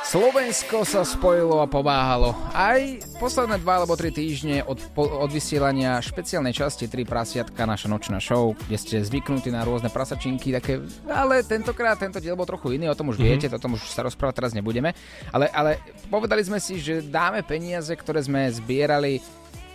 [0.08, 2.32] Slovensko sa spojilo a pomáhalo.
[2.56, 2.80] Aj
[3.20, 8.16] posledné dva alebo tri týždne od, po, od vysielania špeciálnej časti 3 prasiatka, naša nočná
[8.16, 10.80] show, kde ste zvyknutí na rôzne prasačinky, také,
[11.12, 13.24] ale tentokrát tento diel bol trochu iný, o tom už Mhm.
[13.28, 14.96] viete, o tom už sa rozprávať teraz nebudeme.
[15.28, 15.76] Ale, ale
[16.08, 19.20] povedali sme si, že dáme peniaze, ktoré sme zbierali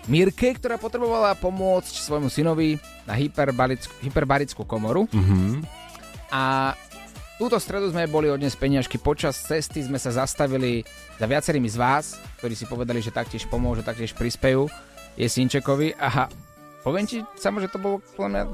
[0.10, 5.06] Mirke, ktorá potrebovala pomôcť svojmu synovi na hyperbarickú, hyperbarickú komoru.
[5.14, 5.62] Mhm.
[6.34, 6.74] A
[7.44, 8.96] túto stredu sme boli odnes peniažky.
[8.96, 10.88] Počas cesty sme sa zastavili
[11.20, 14.72] za viacerými z vás, ktorí si povedali, že taktiež pomôžu, taktiež prispejú
[15.20, 15.92] je Sinčekovi.
[16.00, 16.32] A
[16.88, 18.00] poviem ti samo, že to bolo,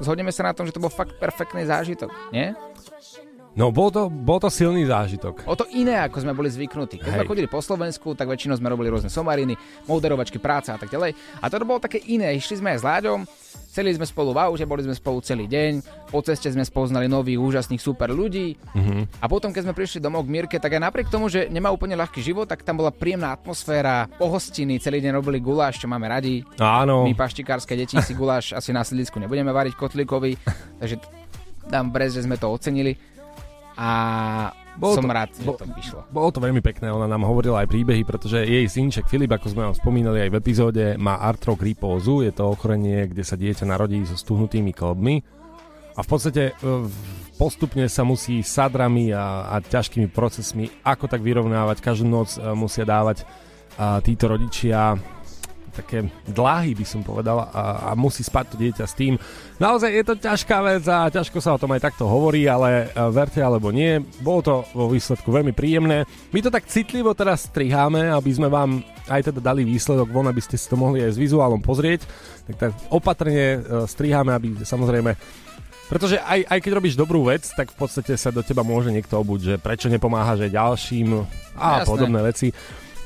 [0.02, 2.50] zhodneme sa na tom, že to bol fakt perfektný zážitok, nie?
[3.58, 5.42] No, bol to, bol to silný zážitok.
[5.50, 7.02] O to iné, ako sme boli zvyknutí.
[7.02, 7.30] Keď sme Hej.
[7.30, 9.58] chodili po Slovensku, tak väčšinou sme robili rôzne somariny,
[9.90, 11.18] moderovačky, práca a tak ďalej.
[11.42, 12.30] A to bolo také iné.
[12.38, 13.26] Išli sme aj s Láďom,
[13.74, 15.82] celý sme spolu v aute, boli sme spolu celý deň,
[16.14, 18.54] po ceste sme spoznali nových, úžasných, super ľudí.
[18.74, 19.22] Mhm.
[19.22, 21.98] A potom, keď sme prišli domov k Mirke, tak aj napriek tomu, že nemá úplne
[21.98, 26.46] ľahký život, tak tam bola príjemná atmosféra, pohostiny, celý deň robili guláš, čo máme radi.
[26.62, 27.02] Áno.
[27.02, 30.38] My paštikárske deti si guláš asi na sídlisku nebudeme variť kotlíkovi,
[30.82, 31.02] takže
[31.70, 33.09] dám brez, že sme to ocenili.
[33.80, 33.90] A
[34.76, 36.00] Bolo som to- rád, že bo- to vyšlo.
[36.12, 39.62] Bolo to veľmi pekné, ona nám hovorila aj príbehy, pretože jej synček Filip, ako sme
[39.64, 44.14] ho spomínali aj v epizóde, má artrogrypózu, je to ochorenie, kde sa dieťa narodí so
[44.14, 45.24] stuhnutými klbmi
[45.96, 46.86] a v podstate e,
[47.34, 51.80] postupne sa musí sadrami a, a ťažkými procesmi ako tak vyrovnávať.
[51.80, 53.24] Každú noc e, musia dávať
[53.76, 54.96] a, títo rodičia
[55.72, 59.14] také dláhy, by som povedal, a, a musí spať to dieťa s tým.
[59.56, 63.02] Naozaj je to ťažká vec a ťažko sa o tom aj takto hovorí, ale e,
[63.14, 66.04] verte alebo nie, bolo to vo výsledku veľmi príjemné.
[66.34, 70.42] My to tak citlivo teraz striháme, aby sme vám aj teda dali výsledok von, aby
[70.42, 72.04] ste si to mohli aj s vizuálom pozrieť.
[72.50, 75.16] Tak, tak opatrne e, striháme, aby samozrejme
[75.90, 79.18] pretože aj, aj keď robíš dobrú vec, tak v podstate sa do teba môže niekto
[79.18, 81.26] obuť, že prečo nepomáhaš aj ďalším
[81.58, 81.90] a Jasné.
[81.90, 82.54] podobné veci.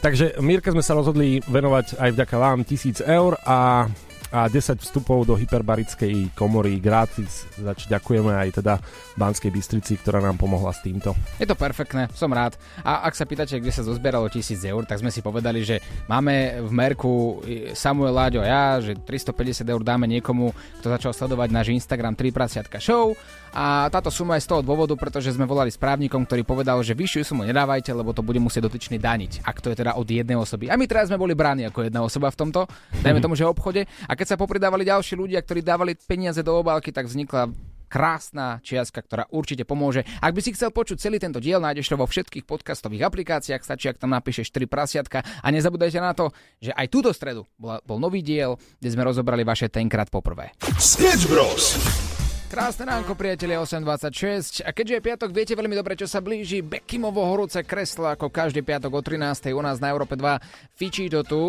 [0.05, 3.89] Takže Mirke sme sa rozhodli venovať aj vďaka vám 1000 eur a,
[4.37, 8.85] a 10 vstupov do hyperbarickej komory gratis, za ďakujeme aj teda
[9.17, 11.17] Banskej Bystrici, ktorá nám pomohla s týmto.
[11.41, 12.61] Je to perfektné, som rád.
[12.85, 16.61] A ak sa pýtate, kde sa zozbieralo 1000 eur, tak sme si povedali, že máme
[16.61, 20.53] v merku i Samuel Láďo a ja, že 350 eur dáme niekomu,
[20.85, 23.17] kto začal sledovať náš Instagram 3 prasiatka show.
[23.55, 27.23] A táto suma je z toho dôvodu, pretože sme volali správnikom, ktorý povedal, že vyššiu
[27.23, 30.67] sumu nedávajte, lebo to bude musieť dotyčný daniť, ak to je teda od jednej osoby.
[30.67, 32.67] A my teraz sme boli bráni ako jedna osoba v tomto,
[32.99, 33.87] dajme tomu, že obchode.
[34.11, 37.55] A keď sa popridávali ďalší ľudia, ktorí dávali peniaze do obálky, tak vznikla
[37.87, 40.03] krásna čiastka, ktorá určite pomôže.
[40.19, 43.87] Ak by si chcel počuť celý tento diel, nájdeš to vo všetkých podcastových aplikáciách, stačí,
[43.87, 48.03] ak tam napíšeš 4 prasiatka a nezabudajte na to, že aj túto stredu bola, bol
[48.03, 50.51] nový diel, kde sme rozobrali vaše tenkrát poprvé.
[50.75, 51.79] Sketch Bros.
[52.45, 54.63] Krásne ránko, priatelia, 8.26.
[54.63, 56.63] A keďže je piatok, viete veľmi dobre, čo sa blíži.
[56.63, 59.51] Bekimovo horúce kreslo, ako každý piatok o 13.
[59.51, 60.39] u nás na Európe 2.
[60.77, 61.43] Fičí to tu.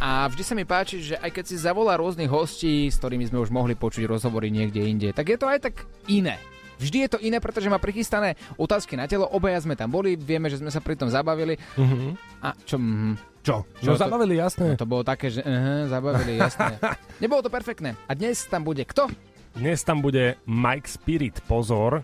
[0.00, 3.42] A vždy sa mi páči, že aj keď si zavolá rôznych hostí, s ktorými sme
[3.44, 5.74] už mohli počuť rozhovory niekde inde, tak je to aj tak
[6.08, 6.40] iné.
[6.78, 9.26] Vždy je to iné, pretože má prichystané otázky na telo.
[9.26, 11.58] Obaja sme tam boli, vieme, že sme sa pri tom zabavili.
[11.74, 12.14] Mhm.
[12.46, 12.78] A čo?
[12.78, 13.38] mhm.
[13.42, 13.64] Čo?
[13.80, 14.76] No, zabavili, jasné.
[14.76, 16.76] No, to bolo také, že uh, zabavili, jasné.
[17.22, 17.96] Nebolo to perfektné.
[18.04, 19.08] A dnes tam bude kto?
[19.58, 21.98] Dnes tam bude Mike Spirit, pozor.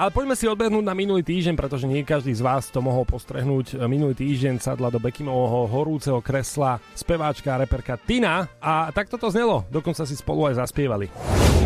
[0.00, 3.76] Ale poďme si odbehnúť na minulý týždeň, pretože nie každý z vás to mohol postrehnúť.
[3.84, 9.68] Minulý týždeň sadla do Bekimovho horúceho kresla speváčka a reperka Tina a takto to znelo.
[9.68, 11.12] Dokonca si spolu aj zaspievali.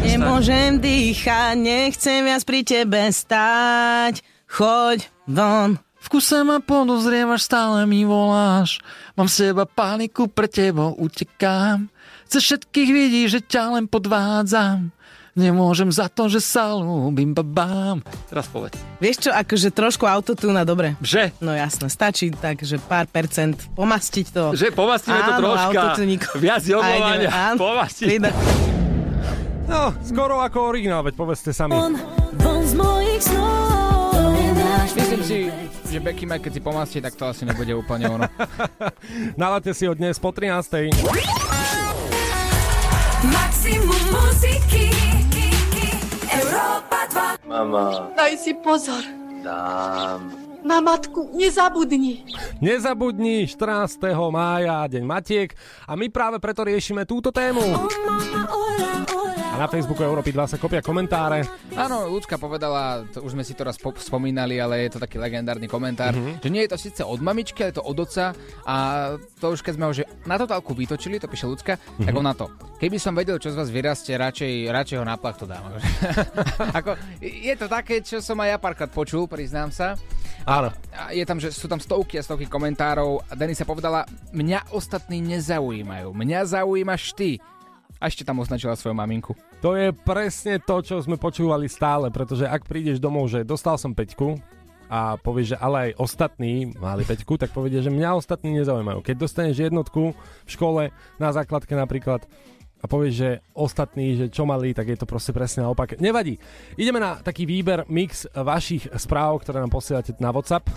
[0.03, 4.18] Nemôžem dýchať, nechcem viac pri tebe stáť.
[4.50, 4.98] Choď
[5.31, 5.79] von.
[5.79, 8.83] V kuse ma podozrievaš, stále mi voláš.
[9.14, 11.87] Mám seba paniku, pre tebou utekám.
[12.26, 14.90] Cez všetkých vidí, že ťa len podvádzam.
[15.34, 17.98] Nemôžem za to, že sa ľúbim babám.
[18.24, 18.78] Teraz povedz.
[18.96, 20.94] Vieš čo, akože trošku autotúna, dobre.
[21.00, 21.34] Že?
[21.38, 24.44] No jasné, stačí tak, že pár percent pomastiť to.
[24.54, 25.66] Že pomastíme to Áno, troška.
[25.74, 26.28] autotuníko.
[26.38, 27.30] Viac A ideme, jogovania.
[27.30, 27.56] áno.
[27.58, 28.06] Pomastiť.
[28.08, 28.37] Prida-
[29.64, 31.72] No, skoro ako originál, veď povedzte sami.
[32.37, 34.12] Von z mojich snov.
[34.12, 34.22] To
[34.94, 35.38] Myslím si,
[35.88, 38.28] že Becky Mac, keď si pomastí, tak to asi nebude úplne ono.
[39.40, 40.94] Nalate si ho dnes po 13.
[43.32, 44.90] Maximum muziky.
[46.28, 47.00] Európa
[47.44, 47.48] 2.
[47.48, 49.00] Mama, Daj si pozor.
[49.40, 50.32] dám.
[50.64, 52.24] Na matku nezabudni.
[52.56, 54.00] Nezabudni 14.
[54.32, 55.52] mája, deň Matiek
[55.84, 57.60] a my práve preto riešime túto tému.
[59.54, 61.46] A na Facebooku Európy 2 sa kopia komentáre.
[61.72, 65.14] Áno, Ľudka povedala, to už sme si to raz po- spomínali, ale je to taký
[65.16, 66.42] legendárny komentár, Mhm.
[66.42, 68.74] že nie je to síce od mamičky, ale je to od oca a
[69.38, 72.18] to už keď sme ho že na totálku vytočili, to píše Ľudka, tak Mhm.
[72.18, 72.50] on na to.
[72.76, 75.70] Keby som vedel, čo z vás vyrastie, radšej, radšej ho na plachtu dám.
[76.74, 79.94] Ako, je to také, čo som aj ja párkrát počul, priznám sa.
[80.44, 80.74] Áno.
[80.92, 86.11] A je tam, že sú tam stovky a stovky komentárov Denisa povedala, mňa ostatní nezaujímajú,
[86.11, 87.38] mňa zaujímaš ty.
[88.05, 89.32] A ešte tam označila svoju maminku.
[89.64, 93.96] To je presne to, čo sme počúvali stále, pretože ak prídeš domov, že dostal som
[93.96, 94.36] peťku
[94.92, 99.00] a povieš, že ale aj ostatní mali peťku, tak povieš, že mňa ostatní nezaujímajú.
[99.00, 102.28] Keď dostaneš jednotku v škole, na základke napríklad,
[102.76, 105.96] a povieš, že ostatní, že čo mali, tak je to proste presne naopak.
[105.96, 106.36] Nevadí.
[106.76, 110.68] Ideme na taký výber, mix vašich správ, ktoré nám posielate na WhatsApp.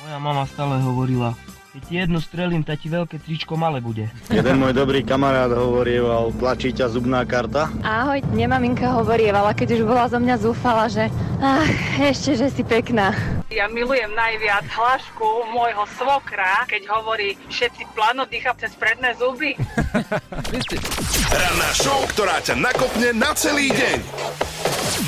[0.00, 1.36] Moja mama stále hovorila,
[1.76, 4.08] Keď ti jednu strelím, tak ti veľké tričko malé bude.
[4.32, 7.68] Jeden môj dobrý kamarát hovorieval, tlačí ťa zubná karta.
[7.84, 11.68] Ahoj, nemaminka hovorievala, keď už bola zo mňa zúfala, že ach,
[12.00, 13.12] ešte, že si pekná.
[13.52, 19.52] Ja milujem najviac hlášku môjho svokra, keď hovorí všetci plano dýcha cez predné zuby.
[21.44, 24.00] Ranná show, ktorá ťa nakopne na celý deň.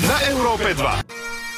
[0.05, 1.48] Na Európe 2.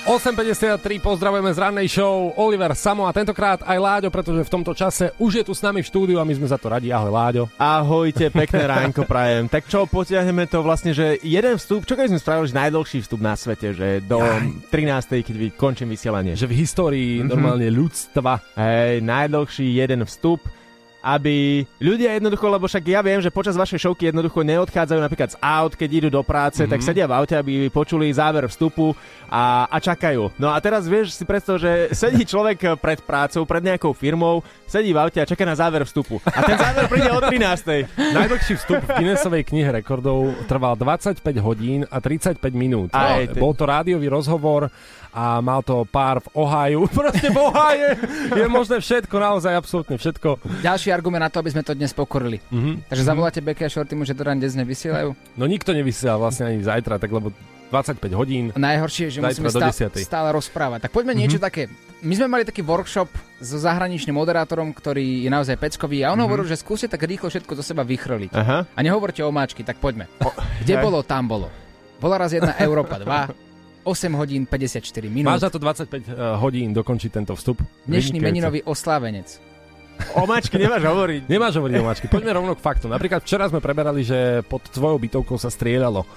[0.00, 5.12] 8.53, pozdravujeme z rannej show Oliver Samo a tentokrát aj Láďo, pretože v tomto čase
[5.20, 6.88] už je tu s nami v štúdiu a my sme za to radi.
[6.88, 7.42] Ahoj Láďo.
[7.54, 9.44] Ahojte, pekné ránko prajem.
[9.46, 13.20] Tak čo, potiahneme to vlastne, že jeden vstup, čo keď sme spravili že najdlhší vstup
[13.20, 14.24] na svete, že do
[14.72, 15.20] 13.
[15.20, 16.32] keď končím vysielanie.
[16.32, 17.28] Že v histórii Mhm.
[17.28, 18.40] normálne ľudstva.
[18.56, 20.40] Hej, najdlhší jeden vstup
[21.00, 25.38] aby ľudia jednoducho, lebo však ja viem, že počas vašej šovky jednoducho neodchádzajú napríklad z
[25.38, 26.68] aut, keď idú do práce, mm-hmm.
[26.68, 26.86] tak Mhm.
[26.86, 28.92] sedia v aute, aby počuli záver vstupu
[29.26, 30.36] a, a čakajú.
[30.36, 34.90] No a teraz vieš si predstav, že sedí človek pred prácou, pred nejakou firmou, sedí
[34.90, 36.20] v aute a čaká na záver vstupu.
[36.22, 37.88] A ten záver príde o 13.
[37.96, 42.92] Najdlhší vstup v Guinnessovej knihe rekordov trval 25 hodín a 35 minút.
[42.92, 44.68] Aj, No, ty- Bol to rádiový rozhovor
[45.12, 46.86] a mal to pár v Ohio.
[46.90, 47.88] Proste v Ohio
[48.30, 50.38] je možné všetko, naozaj absolútne všetko.
[50.60, 52.38] Ďalší argument na to, aby sme to dnes pokorili.
[52.48, 52.86] Mhm.
[52.86, 55.14] Takže zavoláte Becky a Shorty mu, že to dnes nevysielajú?
[55.34, 57.34] No nikto nevysiela vlastne ani zajtra, tak lebo
[57.68, 58.50] 25 hodín.
[58.50, 60.02] Najhoršie je, že musíme do stále, 10.
[60.02, 60.86] stále rozprávať.
[60.86, 61.20] Tak poďme Mhm.
[61.20, 61.70] niečo také.
[62.00, 63.06] My sme mali taký workshop
[63.38, 66.24] so zahraničným moderátorom, ktorý je naozaj peckový a on Mhm.
[66.24, 68.32] hovoril, že skúste tak rýchlo všetko zo seba vychrliť.
[68.32, 68.66] Aha.
[68.66, 70.10] A nehovorte o máčky, tak poďme.
[70.60, 70.82] Kde hej.
[70.82, 71.46] bolo, tam bolo.
[71.98, 73.30] Bola raz jedna Európa 2,
[73.84, 75.30] 8 hodín 54 minút.
[75.32, 77.64] Máš za to 25 eh, hodín dokončiť tento vstup.
[77.88, 78.26] Dnešný Vynikajúce.
[78.26, 79.28] meninový oslávenec.
[80.16, 81.28] O mačky nemáš hovoriť.
[81.32, 82.06] Nemáš hovoriť o mačky.
[82.08, 82.88] Poďme rovno k faktu.
[82.88, 86.08] Napríklad včera sme preberali, že pod tvojou bytovkou sa strieľalo.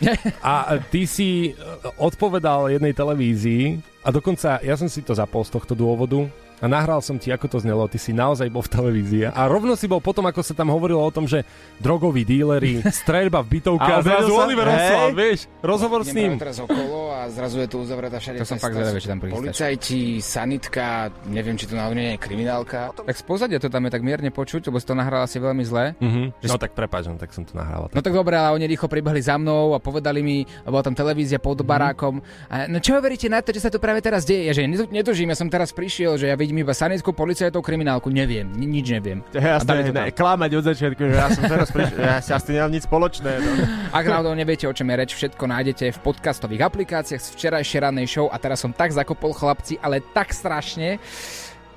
[0.44, 1.62] A ty si e,
[2.00, 6.24] odpovedal jednej televízii a dokonca ja som si to zapol z tohto dôvodu
[6.60, 7.84] a nahral som ti, ako to znelo.
[7.84, 9.24] Ty si naozaj bol v televízii.
[9.26, 11.42] A rovno si bol potom, ako sa tam hovorilo o tom, že
[11.76, 14.66] drogoví díleri, streľba v bytovke a, A zrazu sa- Oliver.
[14.66, 16.36] Oslav, vieš, rozhovor s ním.
[16.36, 19.40] teraz okolo a zrazu je tu uzavretá všade To som fakt zvedavý, či tam prichystáš.
[19.40, 20.84] Policajti, sanitka,
[21.26, 22.92] neviem, či tu náhodou nie je kriminálka.
[22.94, 25.62] Tak z pozadia to tam je tak mierne počuť, lebo si to nahral asi veľmi
[25.62, 25.96] zle.
[25.96, 26.22] Mhm.
[26.36, 27.88] Že No si- tak prepáč, no, tak som to nahrával.
[27.88, 30.92] No tak dobre, ale oni rýchlo pribehli za mnou a povedali mi, a bola tam
[30.92, 32.18] televízia pod barákom.
[32.46, 34.42] A, no čo veríte na to, čo sa tu práve teraz deje?
[34.42, 38.10] Ja, že netu- netužím, ja som teraz prišiel, že ja vidím iba sanitku, policajtov, kriminálku,
[38.10, 39.22] neviem, ni- nič neviem.
[39.30, 42.84] Jasné, ne, klamať od začiatku, že ja som teraz prišiel, ja si asi nemám nič
[42.88, 43.30] spoločné.
[43.38, 43.50] No.
[43.98, 48.06] Ak náhodou neviete, o čom je reč, všetko nájdete v podcastových aplikáciách z včerajšej rannej
[48.08, 50.98] show a teraz som tak zakopol chlapci, ale tak strašne.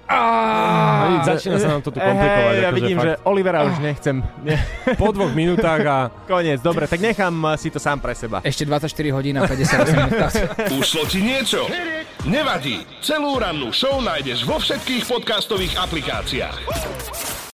[0.04, 2.54] Hej, Začína sa nám to tu komplikovať.
[2.54, 3.08] Hej, ja akože vidím, fakt.
[3.08, 4.16] že Olivera už nechcem.
[5.02, 5.98] Po dvoch minútach a...
[6.32, 8.44] Koniec, dobre, tak nechám uh, si to sám pre seba.
[8.44, 10.14] Ešte 24 hodín a 58 minút.
[10.80, 11.66] Ušlo ti niečo?
[12.28, 12.84] Nevadí.
[13.00, 16.58] Celú rannú show nájdeš vo všetkých podcastových aplikáciách.